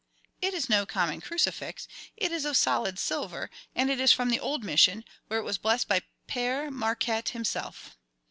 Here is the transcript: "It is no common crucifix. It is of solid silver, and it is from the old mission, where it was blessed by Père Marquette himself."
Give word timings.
"It 0.41 0.55
is 0.55 0.67
no 0.67 0.87
common 0.87 1.21
crucifix. 1.21 1.87
It 2.17 2.31
is 2.31 2.43
of 2.43 2.57
solid 2.57 2.97
silver, 2.97 3.51
and 3.75 3.87
it 3.91 3.99
is 3.99 4.11
from 4.11 4.31
the 4.31 4.39
old 4.39 4.63
mission, 4.63 5.05
where 5.27 5.37
it 5.39 5.43
was 5.45 5.59
blessed 5.59 5.87
by 5.87 6.01
Père 6.27 6.71
Marquette 6.71 7.29
himself." 7.29 7.95